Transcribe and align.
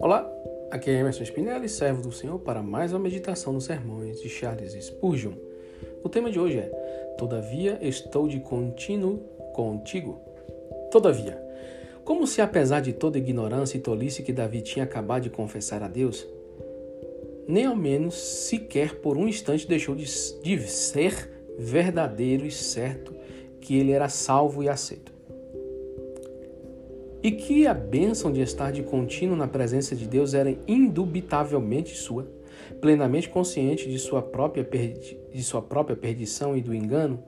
Olá, 0.00 0.32
aqui 0.70 0.90
é 0.90 0.94
Emerson 0.94 1.22
Spinelli, 1.24 1.68
servo 1.68 2.00
do 2.00 2.10
Senhor, 2.10 2.38
para 2.38 2.62
mais 2.62 2.92
uma 2.92 2.98
meditação 2.98 3.52
nos 3.52 3.64
sermões 3.64 4.20
de 4.22 4.30
Charles 4.30 4.72
Spurgeon. 4.72 5.32
O 6.02 6.08
tema 6.08 6.30
de 6.30 6.40
hoje 6.40 6.58
é 6.58 7.14
Todavia 7.18 7.78
estou 7.82 8.26
de 8.28 8.40
contínuo 8.40 9.18
contigo. 9.52 10.20
Todavia, 10.90 11.38
como 12.04 12.26
se 12.26 12.40
apesar 12.40 12.80
de 12.80 12.94
toda 12.94 13.18
ignorância 13.18 13.76
e 13.76 13.80
tolice 13.80 14.22
que 14.22 14.32
Davi 14.32 14.62
tinha 14.62 14.84
acabado 14.84 15.24
de 15.24 15.30
confessar 15.30 15.82
a 15.82 15.88
Deus, 15.88 16.26
nem 17.46 17.66
ao 17.66 17.76
menos 17.76 18.14
sequer 18.14 19.00
por 19.00 19.18
um 19.18 19.28
instante 19.28 19.68
deixou 19.68 19.94
de, 19.94 20.06
de 20.42 20.58
ser 20.68 21.30
verdadeiro 21.58 22.46
e 22.46 22.50
certo 22.50 23.14
que 23.60 23.76
ele 23.76 23.92
era 23.92 24.08
salvo 24.08 24.62
e 24.62 24.68
aceito. 24.68 25.17
E 27.22 27.32
que 27.32 27.66
a 27.66 27.74
bênção 27.74 28.30
de 28.32 28.40
estar 28.40 28.70
de 28.70 28.82
contínuo 28.82 29.36
na 29.36 29.48
presença 29.48 29.96
de 29.96 30.06
Deus 30.06 30.34
era 30.34 30.56
indubitavelmente 30.66 31.96
sua, 31.96 32.26
plenamente 32.80 33.28
consciente 33.28 33.88
de 33.88 33.98
sua 33.98 34.22
própria, 34.22 34.66
de 35.32 35.42
sua 35.42 35.60
própria 35.60 35.96
perdição 35.96 36.56
e 36.56 36.60
do 36.60 36.74
engano, 36.74 37.22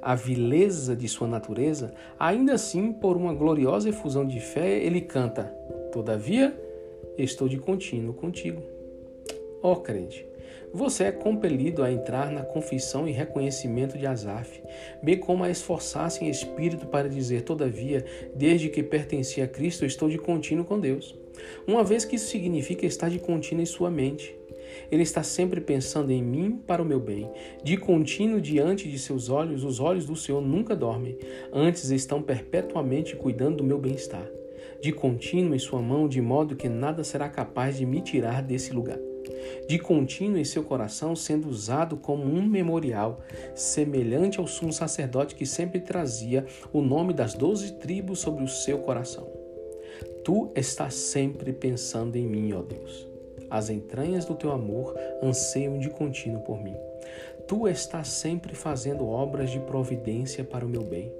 a 0.00 0.14
vileza 0.14 0.94
de 0.94 1.08
sua 1.08 1.26
natureza, 1.26 1.94
ainda 2.18 2.52
assim, 2.52 2.92
por 2.92 3.16
uma 3.16 3.32
gloriosa 3.32 3.88
efusão 3.88 4.26
de 4.26 4.38
fé, 4.38 4.78
ele 4.84 5.00
canta: 5.00 5.44
Todavia, 5.92 6.54
estou 7.16 7.48
de 7.48 7.58
contínuo 7.58 8.12
contigo. 8.12 8.62
Ó 9.62 9.72
oh, 9.72 9.76
crente, 9.76 10.26
você 10.74 11.04
é 11.04 11.12
compelido 11.12 11.84
a 11.84 11.92
entrar 11.92 12.32
na 12.32 12.42
confissão 12.42 13.06
e 13.06 13.12
reconhecimento 13.12 13.96
de 13.96 14.08
Asaf, 14.08 14.60
bem 15.00 15.16
como 15.16 15.44
a 15.44 15.50
esforçar-se 15.50 16.24
em 16.24 16.28
espírito 16.28 16.86
para 16.86 17.08
dizer, 17.08 17.42
todavia, 17.42 18.04
desde 18.34 18.68
que 18.68 18.82
pertenci 18.82 19.40
a 19.40 19.46
Cristo, 19.46 19.86
estou 19.86 20.08
de 20.08 20.18
contínuo 20.18 20.64
com 20.64 20.80
Deus. 20.80 21.14
Uma 21.64 21.84
vez 21.84 22.04
que 22.04 22.16
isso 22.16 22.28
significa 22.28 22.84
estar 22.86 23.08
de 23.08 23.20
contínuo 23.20 23.62
em 23.62 23.66
sua 23.66 23.88
mente. 23.88 24.34
Ele 24.90 25.04
está 25.04 25.22
sempre 25.22 25.60
pensando 25.60 26.10
em 26.10 26.20
mim 26.20 26.60
para 26.66 26.82
o 26.82 26.84
meu 26.84 26.98
bem. 26.98 27.30
De 27.62 27.76
contínuo 27.76 28.40
diante 28.40 28.90
de 28.90 28.98
seus 28.98 29.28
olhos, 29.28 29.62
os 29.62 29.78
olhos 29.78 30.06
do 30.06 30.16
Senhor 30.16 30.40
nunca 30.40 30.74
dormem, 30.74 31.16
antes 31.52 31.90
estão 31.90 32.20
perpetuamente 32.20 33.14
cuidando 33.14 33.58
do 33.58 33.64
meu 33.64 33.78
bem-estar. 33.78 34.28
De 34.82 34.90
contínuo 34.90 35.54
em 35.54 35.58
sua 35.60 35.80
mão, 35.80 36.08
de 36.08 36.20
modo 36.20 36.56
que 36.56 36.68
nada 36.68 37.04
será 37.04 37.28
capaz 37.28 37.78
de 37.78 37.86
me 37.86 38.00
tirar 38.00 38.42
desse 38.42 38.72
lugar 38.72 38.98
de 39.68 39.78
contínuo 39.78 40.38
em 40.38 40.44
seu 40.44 40.62
coração, 40.62 41.14
sendo 41.16 41.48
usado 41.48 41.96
como 41.96 42.24
um 42.24 42.46
memorial, 42.46 43.20
semelhante 43.54 44.38
ao 44.38 44.46
sumo 44.46 44.72
sacerdote 44.72 45.34
que 45.34 45.46
sempre 45.46 45.80
trazia 45.80 46.44
o 46.72 46.80
nome 46.80 47.12
das 47.12 47.34
doze 47.34 47.72
tribos 47.72 48.20
sobre 48.20 48.44
o 48.44 48.48
seu 48.48 48.78
coração. 48.78 49.26
Tu 50.24 50.50
estás 50.54 50.94
sempre 50.94 51.52
pensando 51.52 52.16
em 52.16 52.26
mim, 52.26 52.52
ó 52.52 52.62
Deus. 52.62 53.06
As 53.50 53.70
entranhas 53.70 54.24
do 54.24 54.34
teu 54.34 54.50
amor 54.50 54.98
anseiam 55.22 55.78
de 55.78 55.90
contínuo 55.90 56.40
por 56.42 56.62
mim. 56.62 56.74
Tu 57.46 57.68
estás 57.68 58.08
sempre 58.08 58.54
fazendo 58.54 59.06
obras 59.06 59.50
de 59.50 59.60
providência 59.60 60.42
para 60.42 60.64
o 60.64 60.68
meu 60.68 60.82
bem. 60.82 61.12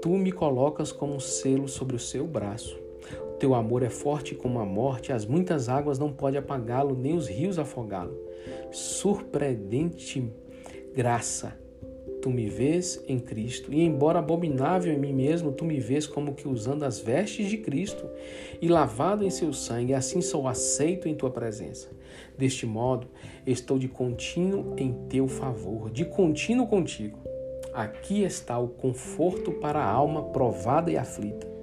Tu 0.00 0.08
me 0.10 0.30
colocas 0.30 0.92
como 0.92 1.14
um 1.14 1.20
selo 1.20 1.68
sobre 1.68 1.96
o 1.96 1.98
seu 1.98 2.26
braço. 2.26 2.83
Teu 3.38 3.54
amor 3.54 3.82
é 3.82 3.90
forte 3.90 4.34
como 4.34 4.60
a 4.60 4.64
morte, 4.64 5.12
as 5.12 5.26
muitas 5.26 5.68
águas 5.68 5.98
não 5.98 6.12
podem 6.12 6.38
apagá-lo, 6.38 6.94
nem 6.94 7.14
os 7.14 7.28
rios 7.28 7.58
afogá-lo. 7.58 8.16
Surpreendente 8.70 10.24
graça, 10.94 11.58
tu 12.22 12.30
me 12.30 12.48
vês 12.48 13.02
em 13.08 13.18
Cristo, 13.18 13.72
e 13.72 13.82
embora 13.82 14.20
abominável 14.20 14.92
em 14.92 14.98
mim 14.98 15.12
mesmo, 15.12 15.50
tu 15.50 15.64
me 15.64 15.80
vês 15.80 16.06
como 16.06 16.34
que 16.34 16.46
usando 16.46 16.84
as 16.84 17.00
vestes 17.00 17.50
de 17.50 17.58
Cristo 17.58 18.08
e 18.62 18.68
lavado 18.68 19.24
em 19.24 19.30
seu 19.30 19.52
sangue, 19.52 19.92
assim 19.92 20.20
sou 20.20 20.46
aceito 20.46 21.08
em 21.08 21.14
tua 21.14 21.30
presença. 21.30 21.90
Deste 22.38 22.66
modo, 22.66 23.08
estou 23.44 23.78
de 23.78 23.88
contínuo 23.88 24.74
em 24.78 24.92
teu 25.08 25.26
favor, 25.26 25.90
de 25.90 26.04
contínuo 26.04 26.68
contigo. 26.68 27.18
Aqui 27.72 28.22
está 28.22 28.56
o 28.58 28.68
conforto 28.68 29.50
para 29.50 29.80
a 29.80 29.90
alma 29.90 30.22
provada 30.26 30.92
e 30.92 30.96
aflita 30.96 31.53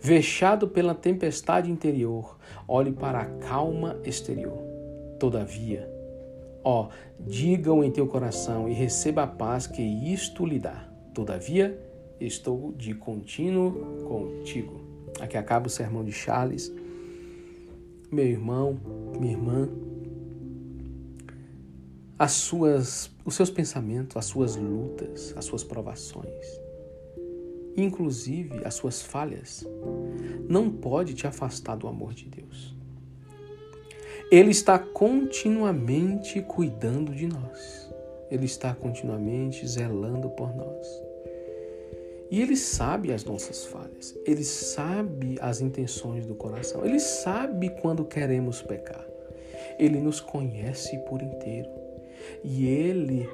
Vexado 0.00 0.68
pela 0.68 0.94
tempestade 0.94 1.70
interior, 1.70 2.38
olhe 2.68 2.92
para 2.92 3.20
a 3.20 3.24
calma 3.24 3.98
exterior. 4.04 4.58
Todavia, 5.18 5.90
ó, 6.62 6.88
diga-o 7.18 7.82
em 7.82 7.90
teu 7.90 8.06
coração 8.06 8.68
e 8.68 8.72
receba 8.72 9.24
a 9.24 9.26
paz 9.26 9.66
que 9.66 9.82
isto 9.82 10.46
lhe 10.46 10.60
dá. 10.60 10.88
Todavia, 11.12 11.76
estou 12.20 12.72
de 12.74 12.94
contínuo 12.94 14.04
contigo. 14.04 14.80
Aqui 15.20 15.36
acaba 15.36 15.66
o 15.66 15.70
sermão 15.70 16.04
de 16.04 16.12
Charles. 16.12 16.72
Meu 18.10 18.24
irmão, 18.24 18.78
minha 19.18 19.32
irmã, 19.32 19.68
as 22.16 22.32
suas, 22.32 23.10
os 23.24 23.34
seus 23.34 23.50
pensamentos, 23.50 24.16
as 24.16 24.26
suas 24.26 24.54
lutas, 24.54 25.34
as 25.36 25.44
suas 25.44 25.64
provações 25.64 26.67
inclusive 27.76 28.64
as 28.64 28.74
suas 28.74 29.02
falhas, 29.02 29.66
não 30.48 30.70
pode 30.70 31.14
te 31.14 31.26
afastar 31.26 31.76
do 31.76 31.86
amor 31.86 32.14
de 32.14 32.26
Deus. 32.26 32.76
Ele 34.30 34.50
está 34.50 34.78
continuamente 34.78 36.42
cuidando 36.42 37.14
de 37.14 37.26
nós. 37.26 37.88
Ele 38.30 38.44
está 38.44 38.74
continuamente 38.74 39.66
zelando 39.66 40.28
por 40.30 40.54
nós. 40.54 40.86
E 42.30 42.42
ele 42.42 42.56
sabe 42.56 43.10
as 43.10 43.24
nossas 43.24 43.64
falhas. 43.64 44.14
Ele 44.26 44.44
sabe 44.44 45.38
as 45.40 45.62
intenções 45.62 46.26
do 46.26 46.34
coração. 46.34 46.84
Ele 46.84 47.00
sabe 47.00 47.70
quando 47.80 48.04
queremos 48.04 48.60
pecar. 48.60 49.06
Ele 49.78 49.98
nos 49.98 50.20
conhece 50.20 50.98
por 51.08 51.22
inteiro. 51.22 51.70
E 52.44 52.66
ele 52.66 53.26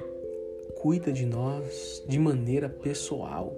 cuida 0.77 1.11
de 1.11 1.25
nós 1.25 2.01
de 2.07 2.17
maneira 2.17 2.69
pessoal. 2.69 3.53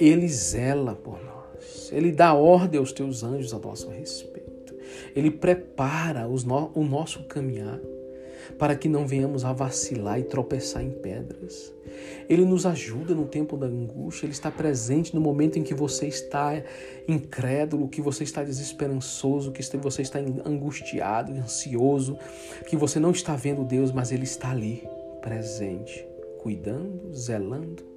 Ele 0.00 0.26
zela 0.28 0.94
por 0.94 1.22
nós. 1.22 1.90
Ele 1.92 2.10
dá 2.10 2.32
ordem 2.32 2.80
aos 2.80 2.90
teus 2.90 3.22
anjos 3.22 3.52
a 3.52 3.58
nosso 3.58 3.90
respeito. 3.90 4.74
Ele 5.14 5.30
prepara 5.30 6.26
no, 6.26 6.72
o 6.74 6.82
nosso 6.82 7.24
caminhar 7.24 7.78
para 8.58 8.74
que 8.74 8.88
não 8.88 9.06
venhamos 9.06 9.44
a 9.44 9.52
vacilar 9.52 10.18
e 10.18 10.24
tropeçar 10.24 10.82
em 10.82 10.90
pedras. 10.90 11.72
Ele 12.28 12.44
nos 12.44 12.64
ajuda 12.64 13.14
no 13.14 13.26
tempo 13.26 13.56
da 13.56 13.66
angústia, 13.66 14.24
ele 14.24 14.32
está 14.32 14.50
presente 14.50 15.14
no 15.14 15.20
momento 15.20 15.58
em 15.58 15.62
que 15.62 15.74
você 15.74 16.06
está 16.06 16.62
incrédulo, 17.06 17.88
que 17.88 18.00
você 18.00 18.24
está 18.24 18.42
desesperançoso, 18.42 19.52
que 19.52 19.62
você 19.76 20.02
está 20.02 20.18
angustiado, 20.18 21.32
ansioso, 21.32 22.18
que 22.66 22.76
você 22.76 22.98
não 22.98 23.10
está 23.10 23.36
vendo 23.36 23.64
Deus, 23.64 23.92
mas 23.92 24.12
ele 24.12 24.24
está 24.24 24.50
ali, 24.50 24.88
presente, 25.20 26.06
cuidando, 26.38 27.12
zelando 27.12 27.90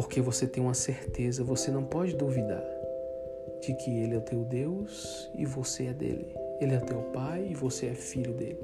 porque 0.00 0.18
você 0.18 0.46
tem 0.46 0.62
uma 0.62 0.72
certeza, 0.72 1.44
você 1.44 1.70
não 1.70 1.84
pode 1.84 2.16
duvidar 2.16 2.64
de 3.60 3.74
que 3.74 3.98
Ele 3.98 4.14
é 4.14 4.16
o 4.16 4.22
teu 4.22 4.44
Deus 4.44 5.30
e 5.34 5.44
você 5.44 5.88
é 5.88 5.92
dele. 5.92 6.26
Ele 6.58 6.74
é 6.74 6.78
teu 6.78 7.02
Pai 7.12 7.48
e 7.50 7.54
você 7.54 7.88
é 7.88 7.94
filho 7.94 8.32
dele. 8.32 8.58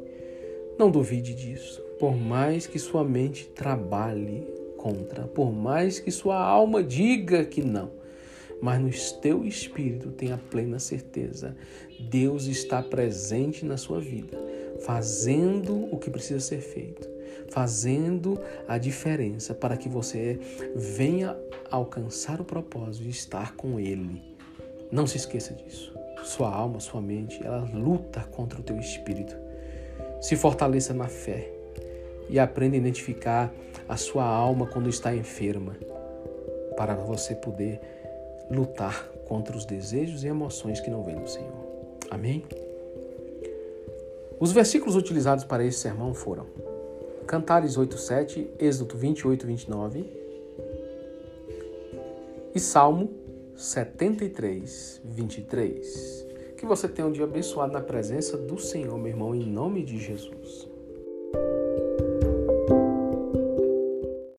Não 0.78 0.91
duvide 0.91 1.34
disso, 1.34 1.82
por 1.98 2.16
mais 2.16 2.66
que 2.66 2.78
sua 2.78 3.04
mente 3.04 3.48
trabalhe 3.48 4.47
contra, 4.78 5.24
por 5.24 5.52
mais 5.52 6.00
que 6.00 6.10
sua 6.10 6.41
alma 6.42 6.82
diga 6.82 7.44
que 7.44 7.60
não, 7.60 7.91
mas 8.62 8.80
no 8.80 9.20
teu 9.20 9.44
espírito 9.44 10.12
tenha 10.12 10.38
plena 10.38 10.78
certeza. 10.78 11.54
Deus 12.00 12.47
está 12.47 12.82
presente 12.82 13.62
na 13.62 13.76
sua 13.76 14.00
vida, 14.00 14.38
fazendo 14.86 15.86
o 15.92 15.98
que 15.98 16.08
precisa 16.08 16.41
ser 16.41 16.62
feito 16.62 17.16
fazendo 17.50 18.41
a 18.66 18.78
diferença 18.78 19.54
para 19.54 19.76
que 19.76 19.88
você 19.88 20.38
venha 20.75 21.37
alcançar 21.70 22.41
o 22.41 22.44
propósito 22.44 23.04
de 23.04 23.10
estar 23.10 23.54
com 23.54 23.78
Ele. 23.80 24.22
Não 24.91 25.06
se 25.06 25.16
esqueça 25.16 25.54
disso. 25.54 25.95
Sua 26.24 26.53
alma, 26.53 26.80
sua 26.80 27.01
mente, 27.01 27.45
ela 27.45 27.68
luta 27.72 28.21
contra 28.33 28.60
o 28.60 28.62
teu 28.62 28.78
espírito. 28.78 29.36
Se 30.21 30.36
fortaleça 30.36 30.92
na 30.92 31.09
fé 31.09 31.53
e 32.28 32.39
aprenda 32.39 32.77
a 32.77 32.78
identificar 32.78 33.53
a 33.89 33.97
sua 33.97 34.24
alma 34.24 34.66
quando 34.66 34.89
está 34.89 35.15
enferma, 35.15 35.77
para 36.77 36.95
você 36.95 37.34
poder 37.34 37.80
lutar 38.51 39.09
contra 39.27 39.56
os 39.56 39.65
desejos 39.65 40.24
e 40.24 40.28
emoções 40.28 40.80
que 40.80 40.91
não 40.91 41.03
vêm 41.03 41.16
do 41.16 41.28
Senhor. 41.28 41.66
Amém? 42.10 42.45
Os 44.39 44.53
versículos 44.53 44.97
utilizados 44.97 45.45
para 45.45 45.65
esse 45.65 45.78
sermão 45.78 46.12
foram 46.12 46.47
Cantares 47.27 47.77
8:7, 47.77 48.51
Êxodo 48.59 48.97
28, 48.97 49.47
29 49.47 50.07
e 52.55 52.61
Salmo 52.61 53.11
73, 53.57 55.01
23. 55.05 56.27
Que 56.57 56.65
você 56.65 56.89
tenha 56.89 57.09
um 57.09 57.13
dia 57.13 57.25
abençoado 57.25 57.73
na 57.73 57.81
presença 57.81 58.37
do 58.37 58.59
Senhor, 58.59 58.97
meu 58.97 59.09
irmão, 59.09 59.34
em 59.34 59.45
nome 59.45 59.83
de 59.83 59.99
Jesus. 59.99 60.69